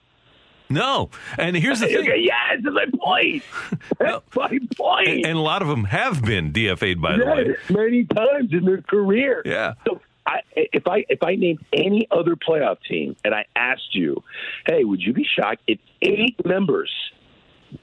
No, 0.70 1.10
and 1.38 1.56
here's 1.56 1.80
the 1.80 1.88
thing. 1.88 2.24
Yeah, 2.24 2.58
that's 2.62 2.76
my 2.76 2.86
point. 3.00 3.44
That's 4.00 4.36
no. 4.36 4.42
my 4.42 4.60
point. 4.76 5.08
And, 5.08 5.26
and, 5.26 5.38
a 5.38 5.42
lot 5.42 5.62
of 5.62 5.68
them 5.70 5.86
have 5.86 6.22
been 6.22 6.52
DFA'd, 6.52 7.02
by 7.02 7.16
yes, 7.16 7.20
the 7.20 7.74
way, 7.74 7.84
many 7.86 8.04
times 8.04 8.52
in 8.52 8.66
their 8.66 8.82
career. 8.82 9.42
Yeah. 9.46 9.76
So 9.88 10.02
I, 10.26 10.42
if 10.56 10.88
I 10.88 11.06
if 11.08 11.24
I 11.24 11.36
named 11.36 11.66
any 11.72 12.08
other 12.12 12.36
playoff 12.36 12.78
team 12.88 13.16
and 13.24 13.34
I 13.34 13.46
asked 13.56 13.96
you, 13.96 14.24
hey, 14.66 14.84
would 14.84 15.02
you 15.02 15.14
be 15.14 15.24
shocked 15.24 15.62
if 15.68 15.80
eight 16.02 16.36
members? 16.46 16.92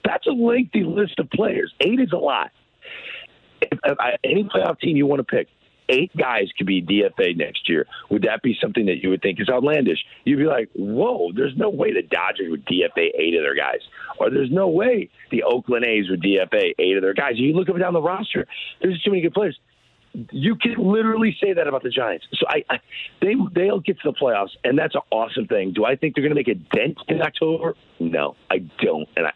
That's 0.05 0.27
a 0.27 0.33
lengthy 0.33 0.85
list 0.85 1.19
of 1.19 1.31
players. 1.31 1.73
Eight 1.81 2.01
is 2.01 2.13
a 2.13 2.19
lot. 2.19 2.51
If, 3.61 3.79
if 3.83 3.99
I, 3.99 4.17
any 4.23 4.45
playoff 4.45 4.79
team 4.79 4.97
you 4.97 5.07
want 5.07 5.21
to 5.21 5.25
pick, 5.25 5.49
eight 5.89 6.15
guys 6.17 6.49
could 6.57 6.67
be 6.67 6.83
DFA 6.83 7.37
next 7.37 7.69
year, 7.69 7.87
would 8.11 8.23
that 8.23 8.43
be 8.43 8.57
something 8.61 8.87
that 8.87 9.03
you 9.03 9.11
would 9.11 9.23
think 9.23 9.41
is 9.41 9.49
outlandish? 9.49 10.05
You'd 10.25 10.39
be 10.39 10.45
like, 10.45 10.71
whoa, 10.75 11.33
there's 11.35 11.57
no 11.57 11.71
way 11.71 11.93
the 11.93 12.03
Dodgers 12.03 12.51
would 12.51 12.65
DFA 12.67 13.11
eight 13.19 13.35
of 13.35 13.43
their 13.43 13.55
guys, 13.55 13.81
or 14.19 14.31
there's 14.31 14.51
no 14.51 14.69
way 14.69 15.11
the 15.31 15.43
Oakland 15.43 15.85
A's 15.85 16.09
would 16.09 16.23
DFA 16.23 16.75
eight 16.79 16.97
of 16.97 17.03
their 17.03 17.15
guys. 17.15 17.33
You 17.37 17.53
look 17.53 17.69
up 17.69 17.75
and 17.75 17.83
down 17.83 17.93
the 17.93 18.03
roster, 18.03 18.47
there's 18.81 19.01
too 19.03 19.11
many 19.11 19.23
good 19.23 19.35
players. 19.35 19.59
You 20.31 20.55
can 20.55 20.77
literally 20.79 21.37
say 21.43 21.55
that 21.55 21.67
about 21.67 21.83
the 21.83 21.91
Giants. 21.91 22.27
So 22.35 22.47
I, 22.49 22.65
I 22.71 22.79
they 23.21 23.35
they'll 23.53 23.81
get 23.81 23.99
to 24.01 24.13
the 24.13 24.17
playoffs, 24.17 24.51
and 24.63 24.79
that's 24.79 24.95
an 24.95 25.01
awesome 25.11 25.49
thing. 25.49 25.73
Do 25.73 25.85
I 25.85 25.97
think 25.97 26.15
they're 26.15 26.23
going 26.23 26.31
to 26.31 26.37
make 26.37 26.47
a 26.47 26.55
dent 26.55 26.99
in 27.09 27.21
October? 27.21 27.75
No, 27.99 28.37
I 28.49 28.59
don't. 28.59 29.09
And 29.17 29.27
I, 29.27 29.33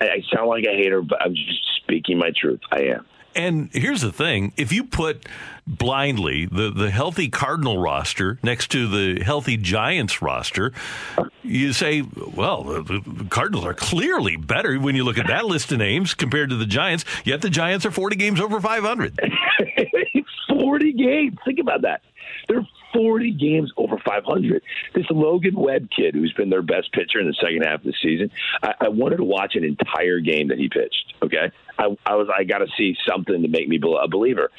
I, 0.00 0.04
I 0.04 0.22
sound 0.34 0.48
like 0.48 0.64
a 0.64 0.74
hater, 0.74 1.02
but 1.02 1.20
I'm 1.20 1.34
just 1.34 1.62
speaking 1.82 2.16
my 2.16 2.30
truth. 2.34 2.60
I 2.72 2.84
am. 2.84 3.06
And 3.34 3.70
here's 3.72 4.00
the 4.00 4.12
thing 4.12 4.52
if 4.56 4.72
you 4.72 4.84
put 4.84 5.26
blindly 5.66 6.46
the, 6.46 6.70
the 6.70 6.90
healthy 6.90 7.28
Cardinal 7.28 7.78
roster 7.78 8.38
next 8.42 8.70
to 8.72 8.88
the 8.88 9.22
healthy 9.22 9.56
Giants 9.56 10.22
roster, 10.22 10.72
you 11.42 11.72
say, 11.72 12.02
well, 12.34 12.64
the 12.64 13.26
Cardinals 13.28 13.64
are 13.64 13.74
clearly 13.74 14.36
better 14.36 14.78
when 14.78 14.96
you 14.96 15.04
look 15.04 15.18
at 15.18 15.26
that 15.26 15.44
list 15.46 15.70
of 15.72 15.78
names 15.78 16.14
compared 16.14 16.50
to 16.50 16.56
the 16.56 16.66
Giants, 16.66 17.04
yet 17.24 17.42
the 17.42 17.50
Giants 17.50 17.84
are 17.86 17.90
40 17.90 18.16
games 18.16 18.40
over 18.40 18.60
500. 18.60 19.20
40 20.48 20.92
games. 20.94 21.36
Think 21.44 21.58
about 21.58 21.82
that. 21.82 22.02
They're 22.48 22.66
40 22.92 23.32
games 23.32 23.72
over 23.76 23.98
500. 23.98 24.62
This 24.94 25.06
Logan 25.10 25.54
Webb 25.54 25.88
kid, 25.90 26.14
who's 26.14 26.32
been 26.32 26.50
their 26.50 26.62
best 26.62 26.92
pitcher 26.92 27.20
in 27.20 27.26
the 27.26 27.34
second 27.34 27.62
half 27.62 27.80
of 27.80 27.84
the 27.84 27.94
season, 28.02 28.30
I, 28.62 28.74
I 28.80 28.88
wanted 28.88 29.18
to 29.18 29.24
watch 29.24 29.56
an 29.56 29.64
entire 29.64 30.20
game 30.20 30.48
that 30.48 30.58
he 30.58 30.68
pitched. 30.68 31.14
Okay, 31.22 31.50
I, 31.78 31.96
I 32.06 32.14
was 32.14 32.28
I 32.34 32.44
got 32.44 32.58
to 32.58 32.66
see 32.76 32.96
something 33.06 33.42
to 33.42 33.48
make 33.48 33.68
me 33.68 33.78
a 33.78 34.08
believer. 34.08 34.50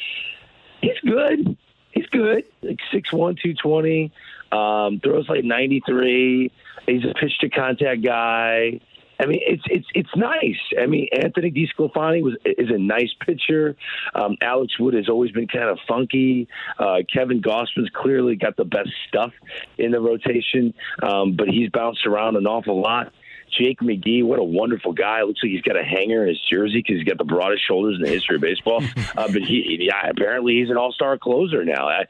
He's 0.82 1.00
good. 1.06 1.58
He's 1.92 2.08
good. 2.08 2.46
Like 2.62 2.80
six 2.92 3.12
one, 3.12 3.36
two 3.42 3.54
twenty. 3.54 4.12
Um, 4.52 5.00
throws 5.00 5.30
like 5.30 5.44
93. 5.44 6.52
He's 6.88 7.04
a 7.04 7.14
pitch 7.14 7.38
to 7.42 7.50
contact 7.50 8.02
guy. 8.04 8.80
I 9.20 9.26
mean, 9.26 9.40
it's 9.46 9.64
it's 9.68 9.88
it's 9.94 10.16
nice. 10.16 10.60
I 10.82 10.86
mean, 10.86 11.10
Anthony 11.14 11.52
DeSclafani 11.52 12.24
was 12.24 12.36
is 12.46 12.70
a 12.70 12.78
nice 12.78 13.14
pitcher. 13.26 13.76
Um, 14.16 14.38
Alex 14.42 14.80
Wood 14.80 14.94
has 14.94 15.10
always 15.10 15.32
been 15.32 15.48
kind 15.48 15.70
of 15.70 15.78
funky. 15.88 16.48
Uh, 16.78 17.00
Kevin 17.12 17.42
Gausman's 17.42 17.90
clearly 17.94 18.36
got 18.36 18.56
the 18.56 18.66
best 18.66 18.92
stuff 19.08 19.34
in 19.78 19.92
the 19.92 20.00
rotation, 20.00 20.74
um, 21.04 21.36
but 21.36 21.50
he's 21.50 21.70
bounced 21.70 22.06
around 22.06 22.38
an 22.38 22.48
awful 22.48 22.82
lot. 22.82 23.12
Jake 23.58 23.80
McGee, 23.80 24.24
what 24.24 24.40
a 24.40 24.44
wonderful 24.44 24.94
guy. 24.94 25.22
Looks 25.24 25.42
like 25.44 25.52
he's 25.52 25.62
got 25.62 25.76
a 25.76 25.84
hanger 25.84 26.24
in 26.24 26.30
his 26.30 26.42
jersey 26.50 26.80
because 26.80 26.98
he's 26.98 27.04
got 27.04 27.18
the 27.18 27.26
broadest 27.26 27.66
shoulders 27.68 27.96
in 27.96 28.04
the 28.04 28.10
history 28.10 28.36
of 28.36 28.42
baseball. 28.42 28.84
uh, 29.18 29.28
but 29.32 29.42
he, 29.42 29.78
yeah, 29.82 30.10
apparently 30.10 30.60
he's 30.60 30.70
an 30.70 30.78
all-star 30.78 31.18
closer 31.18 31.66
now. 31.66 31.88
I, 31.88 32.06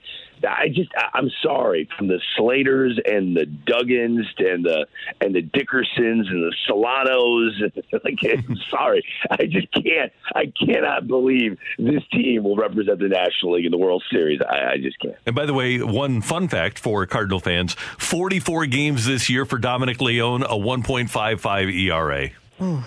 I 0.48 0.69
just 0.69 0.89
I'm 1.13 1.29
sorry 1.43 1.89
from 1.98 2.08
the 2.08 2.19
Slaters 2.38 3.00
and 3.05 3.36
the 3.36 3.46
Duggins 3.46 4.25
and 4.38 4.63
the 4.65 4.88
and 5.22 5.34
the 5.36 5.41
Dickersons 5.41 6.29
and 6.29 6.43
the 6.43 6.53
Solanos. 6.67 7.72
like, 8.03 8.19
I'm 8.24 8.58
sorry, 8.69 9.03
I 9.31 9.46
just 9.46 9.72
can't. 9.72 10.12
I 10.36 10.51
cannot 10.60 11.08
believe 11.08 11.58
this 11.77 12.03
team 12.12 12.43
will 12.43 12.55
represent 12.55 13.00
the 13.00 13.10
National 13.10 13.53
League 13.53 13.65
in 13.65 13.72
the 13.72 13.77
World 13.77 14.03
Series. 14.12 14.39
I, 14.41 14.74
I 14.74 14.77
just 14.77 15.00
can't. 15.00 15.15
And 15.25 15.36
by 15.36 15.46
the 15.46 15.53
way, 15.53 15.81
one 15.81 16.22
fun 16.22 16.48
fact 16.48 16.79
for 16.79 17.05
Cardinal 17.05 17.39
fans: 17.39 17.74
44 17.98 18.65
games 18.67 19.05
this 19.05 19.29
year 19.29 19.46
for 19.46 19.58
Dominic 19.58 20.01
Leone, 20.01 20.43
a 20.43 20.55
1.55 20.55 21.74
ERA. 21.74 22.29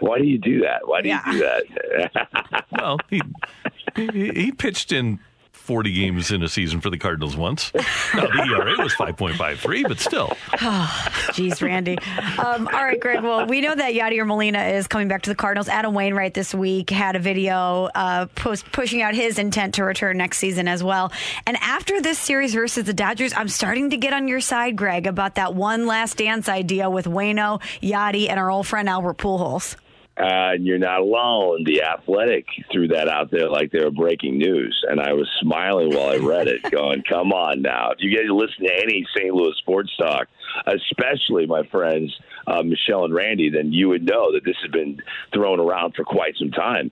Why 0.00 0.18
do 0.18 0.24
you 0.24 0.38
do 0.38 0.60
that? 0.60 0.86
Why 0.86 1.02
do 1.02 1.08
yeah. 1.08 1.22
you 1.26 1.32
do 1.32 1.38
that? 1.38 2.64
well, 2.72 2.98
he, 3.08 3.20
he, 3.96 4.30
he 4.30 4.52
pitched 4.52 4.92
in 4.92 5.20
40 5.68 5.92
games 5.92 6.30
in 6.30 6.42
a 6.42 6.48
season 6.48 6.80
for 6.80 6.88
the 6.88 6.96
Cardinals 6.96 7.36
once. 7.36 7.74
Now, 8.14 8.22
the 8.22 8.56
ERA 8.56 8.82
was 8.82 8.94
5.53, 8.94 9.86
but 9.86 10.00
still. 10.00 10.28
Jeez, 11.36 11.60
Randy. 11.60 11.98
Um, 12.38 12.66
all 12.68 12.84
right, 12.84 12.98
Greg. 12.98 13.22
Well, 13.22 13.44
we 13.44 13.60
know 13.60 13.74
that 13.74 13.92
Yadier 13.92 14.26
Molina 14.26 14.60
is 14.60 14.86
coming 14.86 15.08
back 15.08 15.20
to 15.24 15.30
the 15.30 15.36
Cardinals. 15.36 15.68
Adam 15.68 15.92
Wainwright 15.92 16.32
this 16.32 16.54
week 16.54 16.88
had 16.88 17.16
a 17.16 17.18
video 17.18 17.90
uh, 17.94 18.24
post 18.34 18.64
pushing 18.72 19.02
out 19.02 19.14
his 19.14 19.38
intent 19.38 19.74
to 19.74 19.84
return 19.84 20.16
next 20.16 20.38
season 20.38 20.68
as 20.68 20.82
well. 20.82 21.12
And 21.46 21.58
after 21.58 22.00
this 22.00 22.18
series 22.18 22.54
versus 22.54 22.84
the 22.84 22.94
Dodgers, 22.94 23.34
I'm 23.34 23.48
starting 23.48 23.90
to 23.90 23.98
get 23.98 24.14
on 24.14 24.26
your 24.26 24.40
side, 24.40 24.74
Greg, 24.74 25.06
about 25.06 25.34
that 25.34 25.54
one 25.54 25.86
last 25.86 26.16
dance 26.16 26.48
idea 26.48 26.88
with 26.88 27.04
Wayno, 27.04 27.60
Yadi, 27.82 28.30
and 28.30 28.40
our 28.40 28.50
old 28.50 28.66
friend 28.66 28.88
Albert 28.88 29.18
Pujols. 29.18 29.76
Uh, 30.18 30.54
and 30.54 30.66
you're 30.66 30.78
not 30.78 31.00
alone. 31.00 31.62
The 31.64 31.82
Athletic 31.82 32.46
threw 32.72 32.88
that 32.88 33.08
out 33.08 33.30
there 33.30 33.48
like 33.48 33.70
they 33.70 33.84
were 33.84 33.92
breaking 33.92 34.36
news, 34.36 34.84
and 34.88 35.00
I 35.00 35.12
was 35.12 35.28
smiling 35.40 35.90
while 35.94 36.08
I 36.08 36.16
read 36.16 36.48
it, 36.48 36.62
going, 36.72 37.04
"Come 37.08 37.32
on 37.32 37.62
now! 37.62 37.92
If 37.92 37.98
you 38.00 38.16
guys 38.16 38.26
listen 38.28 38.64
to 38.66 38.82
any 38.82 39.06
St. 39.16 39.32
Louis 39.32 39.54
sports 39.58 39.96
talk, 39.96 40.26
especially 40.66 41.46
my 41.46 41.62
friends 41.70 42.12
uh, 42.48 42.64
Michelle 42.64 43.04
and 43.04 43.14
Randy, 43.14 43.48
then 43.48 43.72
you 43.72 43.88
would 43.90 44.04
know 44.04 44.32
that 44.32 44.44
this 44.44 44.56
has 44.62 44.72
been 44.72 45.00
thrown 45.32 45.60
around 45.60 45.94
for 45.94 46.02
quite 46.02 46.34
some 46.36 46.50
time." 46.50 46.90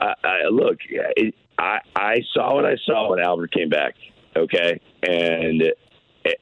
Uh, 0.00 0.14
I, 0.22 0.48
look, 0.48 0.78
it, 0.88 1.34
I, 1.58 1.78
I 1.96 2.18
saw 2.32 2.54
what 2.54 2.64
I 2.64 2.76
saw 2.86 3.10
when 3.10 3.18
Albert 3.18 3.50
came 3.50 3.70
back. 3.70 3.94
Okay, 4.36 4.80
and 5.02 5.64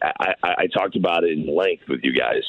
I, 0.02 0.34
I, 0.42 0.54
I 0.58 0.66
talked 0.66 0.96
about 0.96 1.24
it 1.24 1.30
in 1.30 1.56
length 1.56 1.84
with 1.88 2.00
you 2.02 2.12
guys. 2.12 2.42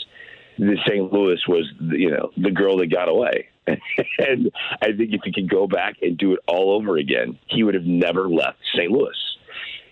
The 0.60 0.76
St. 0.86 1.14
Louis 1.14 1.40
was, 1.48 1.72
you 1.80 2.12
know, 2.12 2.32
the 2.36 2.52
girl 2.52 2.78
that 2.80 2.88
got 2.88 3.08
away 3.08 3.48
and 4.20 4.52
I 4.82 4.94
think 4.94 5.14
if 5.14 5.22
he 5.24 5.32
could 5.32 5.50
go 5.50 5.68
back 5.68 5.96
and 6.02 6.18
do 6.18 6.34
it 6.34 6.40
all 6.48 6.76
over 6.76 6.98
again, 6.98 7.38
he 7.48 7.64
would 7.64 7.74
have 7.74 7.86
never 7.86 8.30
left 8.30 8.60
St. 8.76 8.92
Louis. 8.92 9.16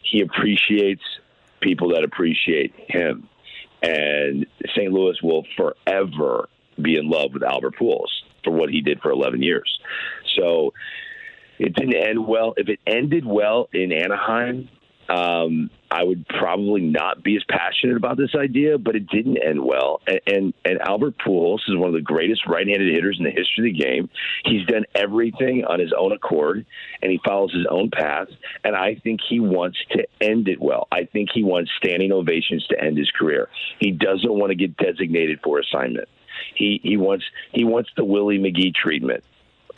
He 0.04 0.22
appreciates 0.22 1.04
people 1.60 1.90
that 1.90 2.04
appreciate 2.04 2.74
him. 2.88 3.28
And 3.82 4.46
St. 4.76 4.92
Louis 4.92 5.22
will 5.22 5.46
forever 5.58 6.50
be 6.82 6.98
in 6.98 7.10
love 7.10 7.34
with 7.34 7.44
Albert 7.44 7.76
Pujols 7.78 8.10
for 8.44 8.52
what 8.52 8.70
he 8.70 8.82
did 8.82 9.02
for 9.02 9.12
11 9.12 9.42
years. 9.42 9.80
So 10.36 10.74
it 11.60 11.74
didn't 11.74 11.96
end 11.96 12.26
well. 12.26 12.54
If 12.58 12.70
it 12.70 12.80
ended 12.86 13.26
well 13.26 13.70
in 13.74 13.92
Anaheim, 13.92 14.70
um, 15.10 15.70
I 15.96 16.04
would 16.04 16.28
probably 16.28 16.82
not 16.82 17.24
be 17.24 17.38
as 17.38 17.44
passionate 17.48 17.96
about 17.96 18.18
this 18.18 18.36
idea, 18.36 18.78
but 18.78 18.98
it 18.98 19.08
didn't 19.08 19.38
end 19.38 19.64
well. 19.64 20.02
And, 20.06 20.20
and, 20.28 20.54
and 20.66 20.82
Albert 20.82 21.16
Pujols 21.26 21.62
is 21.70 21.78
one 21.78 21.88
of 21.88 21.94
the 21.94 22.02
greatest 22.02 22.46
right-handed 22.48 22.94
hitters 22.94 23.16
in 23.18 23.24
the 23.24 23.32
history 23.32 23.70
of 23.70 23.78
the 23.78 23.82
game. 23.82 24.10
He's 24.44 24.66
done 24.68 24.84
everything 24.94 25.64
on 25.64 25.80
his 25.80 25.94
own 25.98 26.12
accord, 26.12 26.66
and 27.02 27.10
he 27.10 27.20
follows 27.26 27.54
his 27.54 27.66
own 27.70 27.92
path. 27.92 28.28
And 28.66 28.76
I 28.76 28.96
think 28.96 29.22
he 29.30 29.40
wants 29.40 29.78
to 29.92 30.06
end 30.20 30.50
it 30.50 30.60
well. 30.60 30.90
I 30.92 31.06
think 31.06 31.30
he 31.34 31.44
wants 31.44 31.72
standing 31.82 32.12
ovations 32.12 32.68
to 32.68 32.84
end 32.84 32.98
his 32.98 33.10
career. 33.12 33.48
He 33.80 33.92
doesn't 33.92 34.34
want 34.34 34.50
to 34.50 34.56
get 34.56 34.76
designated 34.76 35.40
for 35.46 35.60
assignment. 35.60 36.10
He 36.56 36.82
he 36.84 36.98
wants 36.98 37.24
he 37.54 37.64
wants 37.64 37.90
the 37.96 38.04
Willie 38.04 38.38
McGee 38.38 38.76
treatment 38.76 39.24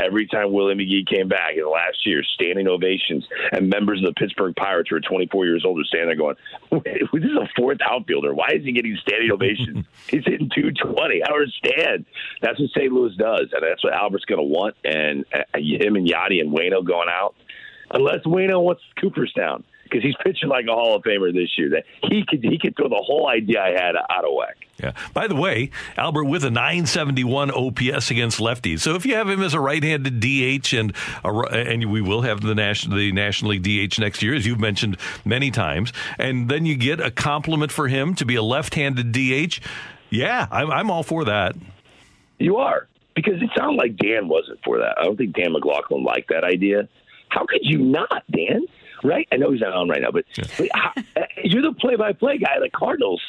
every 0.04 0.28
time 0.28 0.52
Willie 0.52 0.76
McGee 0.76 1.08
came 1.08 1.28
back 1.28 1.54
in 1.54 1.62
the 1.62 1.70
last 1.70 2.06
year, 2.06 2.24
standing 2.24 2.68
ovations, 2.68 3.26
and 3.52 3.70
members 3.70 4.00
of 4.00 4.06
the 4.06 4.14
Pittsburgh 4.14 4.56
Pirates 4.56 4.90
who 4.90 4.96
are 4.96 5.02
24 5.02 5.46
years 5.46 5.66
old 5.66 5.80
are 5.80 5.84
standing 5.86 6.10
there 6.10 6.16
going, 6.16 6.36
"This 7.14 7.24
is 7.24 7.38
a 7.38 7.48
fourth 7.56 7.80
outfielder. 7.82 8.34
Why 8.34 8.50
is 8.54 8.64
he 8.64 8.72
getting 8.72 8.98
standing 9.02 9.32
ovations? 9.32 9.86
He's 10.08 10.26
hitting 10.26 10.50
220. 10.54 11.24
I 11.24 11.28
don't 11.28 11.42
understand." 11.42 12.06
That's 12.42 12.60
what 12.60 12.70
St. 12.72 12.92
Louis 12.92 13.16
does, 13.16 13.50
and 13.54 13.64
that's 13.64 13.84
what 13.84 13.94
Albert's 13.94 14.26
going 14.26 14.40
to 14.40 14.44
want. 14.44 14.76
And 14.84 15.26
uh, 15.34 15.58
him 15.58 15.96
and 15.96 16.08
Yadi 16.08 16.42
and 16.42 16.56
Wayno 16.56 16.86
going 16.86 17.10
out, 17.10 17.36
unless 17.92 18.24
Wayno 18.26 18.62
wants 18.62 18.82
Cooperstown 19.00 19.64
because 19.90 20.04
he's 20.04 20.16
pitching 20.24 20.50
like 20.50 20.66
a 20.66 20.74
Hall 20.74 20.96
of 20.96 21.04
Famer 21.04 21.34
this 21.34 21.50
year. 21.58 21.70
That 21.70 21.84
he 22.04 22.26
could 22.28 22.44
he 22.44 22.58
could 22.58 22.76
throw 22.76 22.90
the 22.90 23.02
whole 23.04 23.28
idea 23.28 23.62
I 23.62 23.70
had 23.70 23.96
out 23.96 24.26
of 24.26 24.34
whack. 24.34 24.58
Yeah. 24.80 24.92
By 25.14 25.28
the 25.28 25.36
way, 25.36 25.72
Albert 25.98 26.26
with 26.26 26.44
a 26.44 26.52
971 26.52 27.52
OPS 27.52 28.12
against 28.12 28.40
lefties. 28.40 28.82
So 28.82 28.96
if 28.96 29.06
you 29.06 29.16
have 29.16 29.28
him 29.28 29.42
as 29.42 29.56
a 29.56 29.60
right-handed 29.60 30.20
DH 30.20 30.74
and 30.74 30.94
a, 31.24 31.30
and 31.30 31.92
we 31.92 32.02
will 32.02 32.22
have 32.22 32.42
the 32.42 32.54
national 32.54 32.98
the 32.98 33.12
National 33.12 33.52
League 33.52 33.64
DH 33.64 34.00
next 34.00 34.22
year, 34.22 34.36
as 34.36 34.46
you've 34.46 34.60
mentioned 34.60 34.98
many 35.26 35.50
times, 35.50 35.94
and 36.20 36.50
then 36.50 36.66
you 36.66 36.76
get 36.76 37.00
a 37.00 37.10
complement 37.10 37.72
for 37.72 37.88
him 37.88 38.14
to 38.16 38.26
be 38.26 38.36
a 38.36 38.44
left-handed 38.44 39.12
DH. 39.12 39.60
Yeah, 40.10 40.48
I'm, 40.52 40.72
I'm 40.72 40.92
all 40.92 41.04
for 41.04 41.26
that. 41.26 41.56
You 42.38 42.58
are 42.58 42.88
because 43.16 43.42
it 43.42 43.50
sounded 43.58 43.78
like 43.78 43.98
Dan 43.98 44.28
wasn't 44.28 44.60
for 44.64 44.78
that. 44.78 45.00
I 45.00 45.06
don't 45.06 45.18
think 45.18 45.36
Dan 45.36 45.54
McLaughlin 45.54 46.04
liked 46.04 46.30
that 46.30 46.44
idea. 46.44 46.88
How 47.30 47.46
could 47.46 47.62
you 47.64 47.80
not, 47.80 48.24
Dan? 48.32 48.68
Right? 49.08 49.28
I 49.32 49.38
know 49.38 49.52
he's 49.52 49.62
not 49.62 49.74
on 49.74 49.90
right 49.90 50.02
now, 50.02 50.12
but, 50.12 50.26
yeah. 50.38 50.44
but 50.58 50.68
how, 50.74 50.92
uh, 51.16 51.26
you're 51.44 51.62
the 51.62 51.74
play-by-play 51.74 52.40
guy 52.40 52.56
of 52.56 52.64
the 52.64 52.70
Cardinals. 52.70 53.22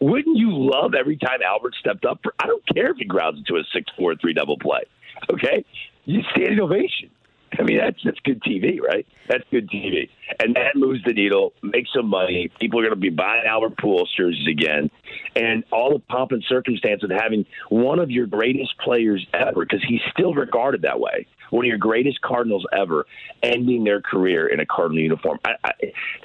Wouldn't 0.00 0.36
you 0.36 0.50
love 0.52 0.94
every 0.94 1.16
time 1.16 1.40
Albert 1.44 1.74
stepped 1.78 2.04
up? 2.04 2.20
For, 2.22 2.34
I 2.38 2.46
don't 2.46 2.66
care 2.74 2.90
if 2.90 2.96
he 2.96 3.04
grounds 3.04 3.38
into 3.38 3.56
a 3.60 3.64
six-four-three 3.72 4.34
double 4.34 4.58
play. 4.58 4.82
Okay, 5.30 5.64
you 6.04 6.22
standing 6.32 6.60
ovation. 6.60 7.10
I 7.58 7.62
mean, 7.62 7.78
that's 7.78 7.98
that's 8.04 8.18
good 8.20 8.40
TV, 8.42 8.80
right? 8.80 9.06
That's 9.28 9.42
good 9.50 9.68
TV, 9.68 10.08
and 10.38 10.54
that 10.54 10.76
moves 10.76 11.00
the 11.04 11.12
needle, 11.12 11.52
makes 11.62 11.90
some 11.92 12.06
money. 12.06 12.50
People 12.60 12.78
are 12.78 12.82
going 12.82 12.94
to 12.94 13.00
be 13.00 13.10
buying 13.10 13.44
Albert 13.44 13.76
Pujols 13.76 14.06
jerseys 14.16 14.46
again, 14.48 14.88
and 15.34 15.64
all 15.72 15.92
the 15.92 15.98
pomp 15.98 16.30
and 16.30 16.44
circumstance 16.48 17.02
of 17.02 17.10
having 17.10 17.44
one 17.68 17.98
of 17.98 18.10
your 18.10 18.26
greatest 18.26 18.78
players 18.78 19.26
ever, 19.34 19.64
because 19.64 19.84
he's 19.86 20.00
still 20.12 20.32
regarded 20.32 20.82
that 20.82 21.00
way 21.00 21.26
one 21.50 21.64
of 21.64 21.68
your 21.68 21.78
greatest 21.78 22.20
Cardinals 22.20 22.66
ever, 22.72 23.06
ending 23.42 23.84
their 23.84 24.00
career 24.00 24.46
in 24.46 24.60
a 24.60 24.66
Cardinal 24.66 25.02
uniform. 25.02 25.38
I, 25.44 25.54
I, 25.64 25.72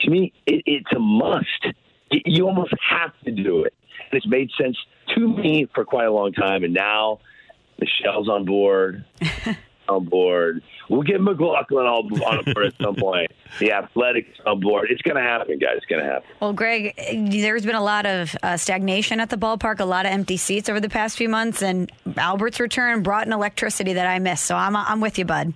to 0.02 0.10
me, 0.10 0.34
it, 0.46 0.64
it's 0.66 0.92
a 0.96 1.00
must. 1.00 1.68
You 2.12 2.48
almost 2.48 2.74
have 2.90 3.12
to 3.26 3.32
do 3.32 3.64
it. 3.64 3.74
And 4.12 4.18
it's 4.18 4.28
made 4.28 4.50
sense 4.60 4.78
to 5.16 5.28
me 5.28 5.68
for 5.74 5.86
quite 5.86 6.06
a 6.06 6.12
long 6.12 6.34
time. 6.34 6.64
And 6.64 6.74
now 6.74 7.20
Michelle's 7.80 8.30
on 8.30 8.46
board. 8.46 9.06
on 9.88 10.06
board. 10.06 10.62
We'll 10.90 11.02
get 11.02 11.22
McLaughlin 11.22 11.86
on 11.86 12.08
board 12.08 12.66
at 12.68 12.74
some 12.82 12.96
point. 12.96 13.32
The 13.60 13.72
athletics 13.72 14.38
on 14.46 14.60
board. 14.60 14.92
It's 14.92 15.02
going 15.02 15.16
to 15.16 15.22
happen, 15.22 15.58
guys. 15.60 15.76
It's 15.78 15.86
going 15.86 16.04
to 16.04 16.10
happen. 16.12 16.28
Well, 16.42 16.52
Greg, 16.52 16.94
there's 17.30 17.66
been 17.66 17.76
a 17.76 17.84
lot 17.84 18.06
of 18.06 18.36
uh, 18.44 18.58
stagnation 18.58 19.22
at 19.22 19.30
the 19.30 19.38
ballpark, 19.38 19.80
a 19.80 19.86
lot 19.86 20.06
of 20.06 20.12
empty 20.12 20.36
seats 20.36 20.68
over 20.68 20.82
the 20.82 20.90
past 20.90 21.16
few 21.18 21.30
months, 21.30 21.62
and 21.62 21.90
Albert's 22.18 22.60
return 22.60 23.02
brought 23.02 23.28
an 23.28 23.32
electricity 23.32 23.94
that 23.94 24.08
I 24.08 24.20
missed. 24.20 24.44
So 24.44 24.58
I'm, 24.58 24.76
I'm 24.76 25.00
with 25.00 25.18
you, 25.18 25.24
bud. 25.24 25.54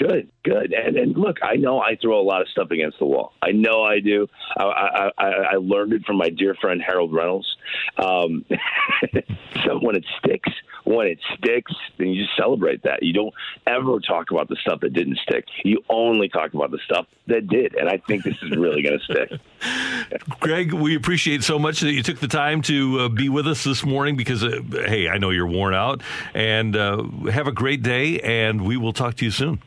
Good, 0.00 0.30
good. 0.44 0.72
And, 0.72 0.96
and 0.96 1.14
look, 1.14 1.36
I 1.42 1.56
know 1.56 1.78
I 1.78 1.94
throw 2.00 2.18
a 2.18 2.22
lot 2.24 2.40
of 2.40 2.48
stuff 2.48 2.70
against 2.70 2.98
the 2.98 3.04
wall. 3.04 3.34
I 3.42 3.52
know 3.52 3.82
I 3.82 4.00
do. 4.00 4.28
I, 4.56 5.10
I, 5.18 5.24
I 5.24 5.54
learned 5.56 5.92
it 5.92 6.06
from 6.06 6.16
my 6.16 6.30
dear 6.30 6.54
friend 6.54 6.80
Harold 6.80 7.12
Reynolds. 7.12 7.54
Um, 7.98 8.46
so 9.66 9.78
when 9.78 9.96
it 9.96 10.06
sticks, 10.18 10.48
when 10.84 11.06
it 11.06 11.18
sticks, 11.36 11.72
then 11.98 12.08
you 12.08 12.24
just 12.24 12.34
celebrate 12.34 12.82
that. 12.84 13.02
You 13.02 13.12
don't 13.12 13.34
ever 13.66 14.00
talk 14.00 14.30
about 14.30 14.48
the 14.48 14.56
stuff 14.62 14.80
that 14.80 14.94
didn't 14.94 15.18
stick. 15.18 15.44
You 15.64 15.82
only 15.90 16.30
talk 16.30 16.54
about 16.54 16.70
the 16.70 16.80
stuff 16.82 17.06
that 17.26 17.48
did. 17.48 17.74
And 17.74 17.86
I 17.86 17.98
think 17.98 18.24
this 18.24 18.36
is 18.40 18.56
really 18.56 18.80
going 18.80 18.98
to 18.98 19.04
stick. 19.04 20.20
Greg, 20.40 20.72
we 20.72 20.96
appreciate 20.96 21.44
so 21.44 21.58
much 21.58 21.80
that 21.80 21.92
you 21.92 22.02
took 22.02 22.20
the 22.20 22.28
time 22.28 22.62
to 22.62 23.00
uh, 23.00 23.08
be 23.10 23.28
with 23.28 23.46
us 23.46 23.64
this 23.64 23.84
morning 23.84 24.16
because, 24.16 24.42
uh, 24.42 24.62
hey, 24.70 25.10
I 25.10 25.18
know 25.18 25.28
you're 25.28 25.46
worn 25.46 25.74
out. 25.74 26.02
And 26.32 26.74
uh, 26.74 27.02
have 27.30 27.48
a 27.48 27.52
great 27.52 27.82
day, 27.82 28.18
and 28.20 28.64
we 28.64 28.78
will 28.78 28.94
talk 28.94 29.16
to 29.16 29.26
you 29.26 29.30
soon. 29.30 29.60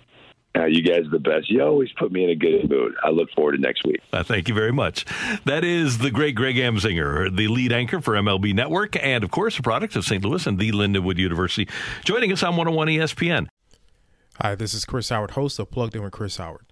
Uh, 0.55 0.65
you 0.65 0.83
guys 0.83 1.05
are 1.07 1.09
the 1.09 1.19
best. 1.19 1.49
You 1.49 1.63
always 1.63 1.91
put 1.97 2.11
me 2.11 2.23
in 2.23 2.29
a 2.29 2.35
good 2.35 2.69
mood. 2.69 2.93
I 3.03 3.09
look 3.09 3.31
forward 3.31 3.53
to 3.53 3.57
next 3.57 3.83
week. 3.85 4.01
Uh, 4.11 4.21
thank 4.21 4.47
you 4.47 4.53
very 4.53 4.71
much. 4.71 5.03
That 5.45 5.63
is 5.63 5.97
the 5.97 6.11
great 6.11 6.35
Greg 6.35 6.57
Amsinger, 6.57 7.35
the 7.35 7.47
lead 7.47 7.71
anchor 7.71 7.99
for 8.01 8.13
MLB 8.13 8.53
Network, 8.53 8.95
and 9.03 9.23
of 9.23 9.31
course, 9.31 9.57
a 9.57 9.63
product 9.63 9.95
of 9.95 10.05
St. 10.05 10.23
Louis 10.23 10.45
and 10.45 10.59
the 10.59 10.71
Lindenwood 10.71 11.17
University, 11.17 11.67
joining 12.05 12.31
us 12.31 12.43
on 12.43 12.55
101 12.55 12.87
ESPN. 12.87 13.47
Hi, 14.41 14.53
this 14.53 14.75
is 14.75 14.85
Chris 14.85 15.09
Howard, 15.09 15.31
host 15.31 15.57
of 15.57 15.71
Plugged 15.71 15.95
In 15.95 16.03
with 16.03 16.11
Chris 16.11 16.37
Howard. 16.37 16.65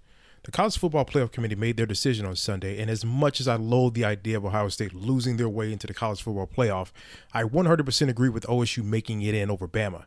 The 0.44 0.50
College 0.50 0.76
Football 0.76 1.04
Playoff 1.04 1.30
Committee 1.30 1.54
made 1.54 1.76
their 1.76 1.86
decision 1.86 2.26
on 2.26 2.34
Sunday, 2.34 2.80
and 2.80 2.90
as 2.90 3.04
much 3.04 3.40
as 3.40 3.46
I 3.46 3.54
loathe 3.54 3.94
the 3.94 4.04
idea 4.04 4.36
of 4.36 4.44
Ohio 4.44 4.68
State 4.68 4.92
losing 4.92 5.36
their 5.36 5.48
way 5.48 5.72
into 5.72 5.86
the 5.86 5.94
College 5.94 6.22
Football 6.22 6.48
Playoff, 6.48 6.90
I 7.32 7.44
100% 7.44 8.08
agree 8.08 8.28
with 8.28 8.44
OSU 8.46 8.82
making 8.82 9.22
it 9.22 9.36
in 9.36 9.50
over 9.50 9.68
Bama. 9.68 10.06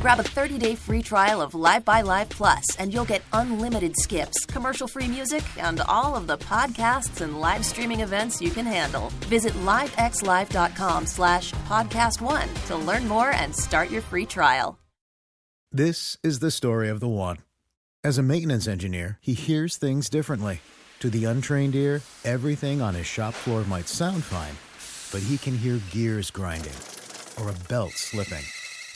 Grab 0.00 0.18
a 0.18 0.22
30-day 0.22 0.76
free 0.76 1.02
trial 1.02 1.42
of 1.42 1.54
Live 1.54 1.84
by 1.84 2.00
Live 2.00 2.30
Plus, 2.30 2.64
and 2.76 2.92
you'll 2.92 3.04
get 3.04 3.20
unlimited 3.34 3.94
skips, 3.96 4.46
commercial-free 4.46 5.08
music, 5.08 5.42
and 5.58 5.82
all 5.82 6.16
of 6.16 6.26
the 6.26 6.38
podcasts 6.38 7.20
and 7.20 7.38
live 7.38 7.64
streaming 7.66 8.00
events 8.00 8.40
you 8.40 8.50
can 8.50 8.64
handle. 8.64 9.10
Visit 9.28 9.52
livexlive.com 9.64 11.04
slash 11.04 11.52
podcast 11.68 12.22
one 12.22 12.48
to 12.66 12.76
learn 12.76 13.06
more 13.06 13.30
and 13.32 13.54
start 13.54 13.90
your 13.90 14.00
free 14.00 14.24
trial. 14.24 14.78
This 15.70 16.16
is 16.22 16.38
the 16.38 16.50
story 16.50 16.88
of 16.88 17.00
the 17.00 17.08
one. 17.08 17.36
As 18.02 18.16
a 18.16 18.22
maintenance 18.22 18.66
engineer, 18.66 19.18
he 19.20 19.34
hears 19.34 19.76
things 19.76 20.08
differently. 20.08 20.62
To 21.00 21.10
the 21.10 21.26
untrained 21.26 21.74
ear, 21.74 22.00
everything 22.24 22.80
on 22.80 22.94
his 22.94 23.06
shop 23.06 23.34
floor 23.34 23.64
might 23.64 23.86
sound 23.86 24.24
fine, 24.24 24.56
but 25.12 25.26
he 25.28 25.36
can 25.36 25.56
hear 25.56 25.78
gears 25.90 26.30
grinding 26.30 26.72
or 27.38 27.50
a 27.50 27.68
belt 27.68 27.92
slipping. 27.92 28.44